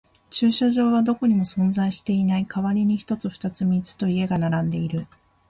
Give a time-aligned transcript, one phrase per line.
[0.31, 2.47] 駐車場はどこにも存在していない。
[2.47, 5.05] 代わりに一つ、二つ、三つと家が並んでいる。